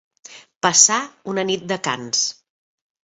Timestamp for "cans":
1.89-2.25